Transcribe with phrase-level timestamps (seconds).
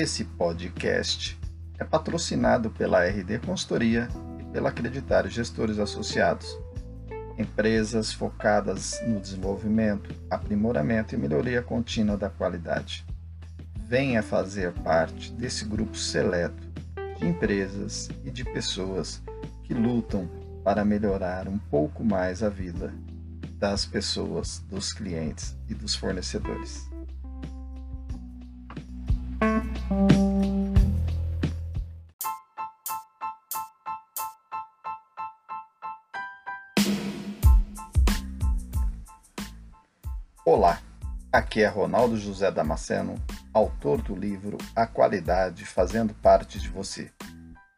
[0.00, 1.36] Esse podcast
[1.76, 4.06] é patrocinado pela RD Consultoria
[4.38, 6.56] e pela Acreditário Gestores Associados,
[7.36, 13.04] empresas focadas no desenvolvimento, aprimoramento e melhoria contínua da qualidade.
[13.88, 16.64] Venha fazer parte desse grupo seleto
[17.18, 19.20] de empresas e de pessoas
[19.64, 20.30] que lutam
[20.62, 22.94] para melhorar um pouco mais a vida
[23.58, 26.88] das pessoas, dos clientes e dos fornecedores.
[40.44, 40.78] Olá,
[41.32, 43.14] aqui é Ronaldo José Damasceno,
[43.54, 47.10] autor do livro A Qualidade Fazendo Parte de Você,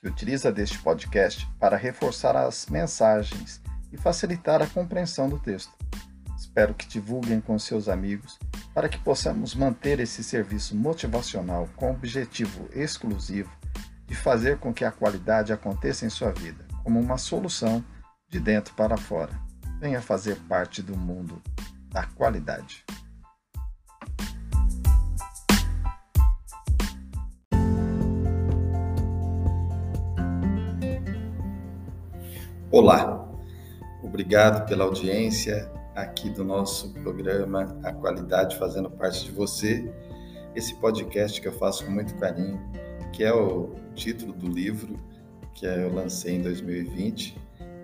[0.00, 3.60] que utiliza deste podcast para reforçar as mensagens
[3.92, 5.72] e facilitar a compreensão do texto.
[6.38, 8.38] Espero que divulguem com seus amigos
[8.78, 13.50] para que possamos manter esse serviço motivacional com o objetivo exclusivo
[14.06, 17.84] de fazer com que a qualidade aconteça em sua vida, como uma solução
[18.28, 19.32] de dentro para fora.
[19.80, 21.42] Venha fazer parte do mundo
[21.90, 22.84] da qualidade.
[32.70, 33.28] Olá,
[34.04, 35.68] obrigado pela audiência
[36.02, 39.92] aqui do nosso programa A Qualidade Fazendo Parte de Você.
[40.54, 42.60] Esse podcast que eu faço com muito carinho,
[43.12, 44.98] que é o título do livro
[45.54, 47.36] que eu lancei em 2020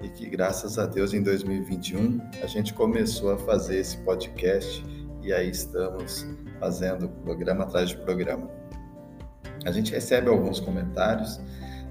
[0.02, 4.84] e que, graças a Deus, em 2021 a gente começou a fazer esse podcast
[5.20, 6.24] e aí estamos
[6.60, 8.48] fazendo programa atrás de programa.
[9.64, 11.40] A gente recebe alguns comentários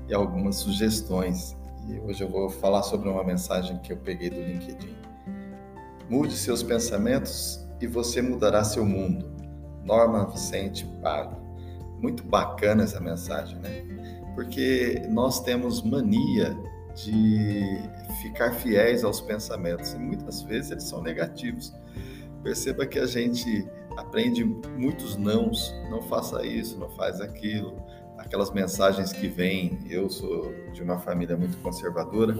[0.08, 1.58] e algumas sugestões
[1.90, 5.13] e hoje eu vou falar sobre uma mensagem que eu peguei do LinkedIn.
[6.14, 9.26] Mude seus pensamentos e você mudará seu mundo.
[9.84, 11.36] Norma Vicente Pali.
[12.00, 13.84] Muito bacana essa mensagem, né?
[14.36, 16.56] Porque nós temos mania
[16.94, 17.64] de
[18.22, 21.74] ficar fiéis aos pensamentos e muitas vezes eles são negativos.
[22.44, 23.68] Perceba que a gente
[23.98, 27.76] aprende muitos nãos, não faça isso, não faz aquilo,
[28.20, 29.80] aquelas mensagens que vêm.
[29.90, 32.36] Eu sou de uma família muito conservadora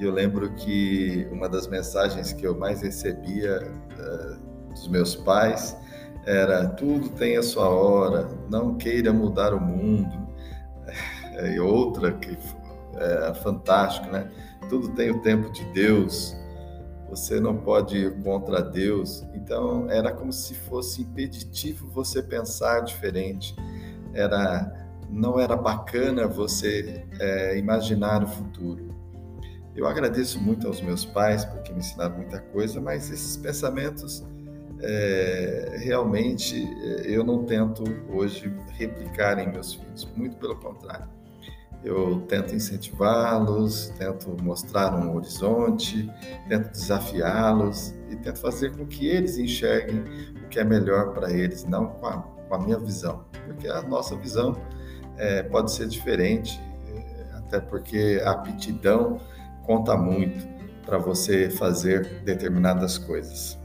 [0.00, 5.76] e eu lembro que uma das mensagens que eu mais recebia uh, dos meus pais
[6.24, 10.18] era: tudo tem a sua hora, não queira mudar o mundo.
[11.42, 12.36] E outra que
[12.96, 14.30] é fantástico, né?
[14.68, 16.36] Tudo tem o tempo de Deus.
[17.08, 19.24] Você não pode ir contra Deus.
[19.32, 23.54] Então era como se fosse impeditivo você pensar diferente.
[24.12, 24.70] Era
[25.08, 28.89] não era bacana você é, imaginar o futuro.
[29.80, 34.22] Eu agradeço muito aos meus pais porque me ensinaram muita coisa, mas esses pensamentos
[34.78, 41.08] é, realmente é, eu não tento hoje replicar em meus filhos, muito pelo contrário.
[41.82, 46.12] Eu tento incentivá-los, tento mostrar um horizonte,
[46.46, 50.04] tento desafiá-los e tento fazer com que eles enxerguem
[50.44, 53.80] o que é melhor para eles, não com a, com a minha visão, porque a
[53.80, 54.60] nossa visão
[55.16, 56.60] é, pode ser diferente,
[56.94, 59.18] é, até porque a aptidão
[59.62, 60.48] conta muito
[60.84, 63.58] para você fazer determinadas coisas.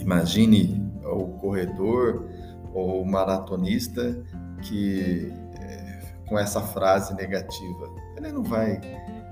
[0.00, 2.28] Imagine o corredor
[2.74, 4.16] ou o maratonista
[4.62, 8.80] que é, com essa frase negativa, ele não vai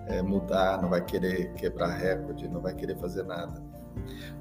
[0.07, 3.63] é, mudar, não vai querer quebrar recorde, não vai querer fazer nada.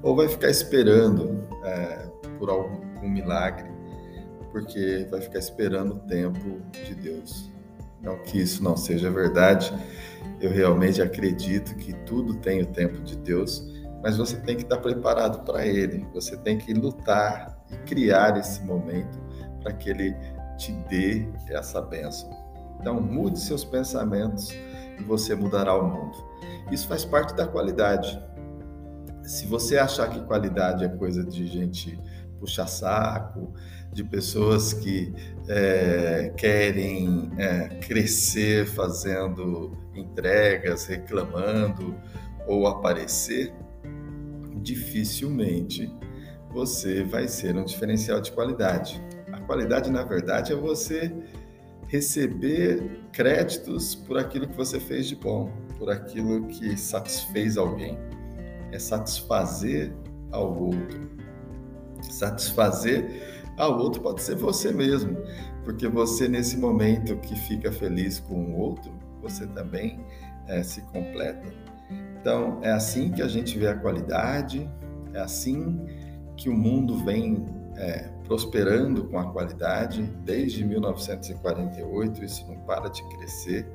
[0.02, 2.08] Ou vai ficar esperando é,
[2.38, 3.70] por algum milagre,
[4.50, 7.50] porque vai ficar esperando o tempo de Deus.
[8.02, 9.72] Não que isso não seja verdade,
[10.40, 13.62] eu realmente acredito que tudo tem o tempo de Deus,
[14.02, 18.62] mas você tem que estar preparado para ele, você tem que lutar e criar esse
[18.62, 19.18] momento
[19.62, 20.16] para que ele
[20.56, 22.30] te dê essa bênção.
[22.80, 24.50] Então, mude seus pensamentos
[24.98, 26.16] e você mudará o mundo.
[26.70, 28.18] Isso faz parte da qualidade.
[29.22, 31.98] Se você achar que qualidade é coisa de gente
[32.40, 33.52] puxa saco,
[33.92, 35.12] de pessoas que
[35.48, 41.94] é, querem é, crescer fazendo entregas, reclamando
[42.46, 43.52] ou aparecer,
[44.62, 45.92] dificilmente
[46.52, 49.00] você vai ser um diferencial de qualidade.
[49.32, 51.12] A qualidade, na verdade, é você
[51.86, 52.82] receber
[53.12, 57.98] créditos por aquilo que você fez de bom, por aquilo que satisfez alguém.
[58.72, 59.92] É satisfazer
[60.30, 61.10] ao outro.
[62.10, 65.16] Satisfazer ao outro pode ser você mesmo,
[65.64, 70.04] porque você, nesse momento que fica feliz com o outro, você também
[70.46, 71.46] é, se completa.
[72.20, 74.68] Então, é assim que a gente vê a qualidade,
[75.12, 75.86] é assim
[76.36, 77.46] que o mundo vem
[77.76, 83.66] é, prosperando com a qualidade desde 1948, isso não para de crescer.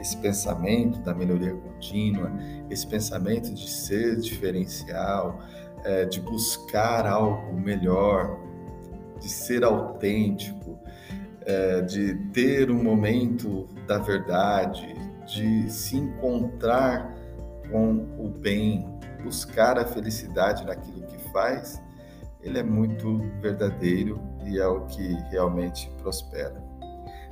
[0.00, 2.32] Esse pensamento da melhoria contínua,
[2.68, 5.38] esse pensamento de ser diferencial,
[5.84, 8.38] é, de buscar algo melhor,
[9.20, 10.78] de ser autêntico,
[11.44, 14.94] é, de ter um momento da verdade,
[15.26, 17.12] de se encontrar
[17.70, 18.86] com o bem,
[19.22, 21.80] buscar a felicidade naquilo que faz,
[22.42, 26.62] ele é muito verdadeiro e é o que realmente prospera.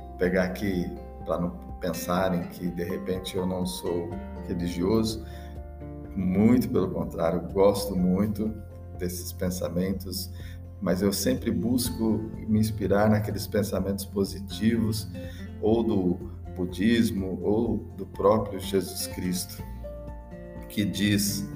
[0.07, 0.89] Vou pegar aqui
[1.25, 4.09] para não pensarem que de repente eu não sou
[4.47, 5.25] religioso,
[6.15, 8.53] muito pelo contrário, gosto muito
[8.97, 10.31] desses pensamentos,
[10.81, 15.07] mas eu sempre busco me inspirar naqueles pensamentos positivos
[15.61, 19.63] ou do budismo ou do próprio Jesus Cristo,
[20.69, 21.47] que diz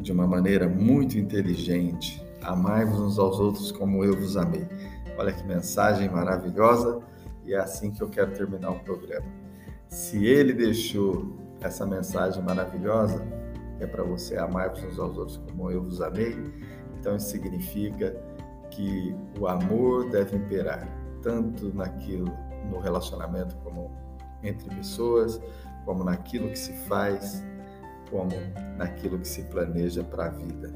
[0.00, 4.66] de uma maneira muito inteligente: amai-vos uns aos outros como eu vos amei.
[5.18, 7.00] Olha que mensagem maravilhosa
[7.44, 9.26] e é assim que eu quero terminar o programa.
[9.88, 13.22] Se ele deixou essa mensagem maravilhosa,
[13.80, 16.36] é para você amar-vos uns aos outros como eu vos amei,
[16.98, 18.14] então isso significa
[18.70, 20.88] que o amor deve imperar
[21.22, 22.32] tanto naquilo
[22.70, 23.90] no relacionamento como
[24.42, 25.40] entre pessoas,
[25.84, 27.44] como naquilo que se faz,
[28.10, 28.30] como
[28.76, 30.72] naquilo que se planeja para a vida.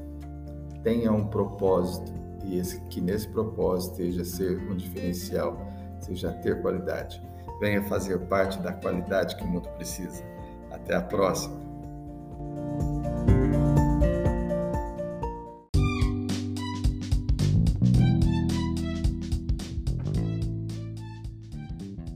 [0.83, 2.13] Tenha um propósito
[2.43, 5.57] e esse, que nesse propósito seja ser um diferencial,
[5.99, 7.21] seja ter qualidade.
[7.59, 10.23] Venha fazer parte da qualidade que o mundo precisa.
[10.71, 11.64] Até a próxima!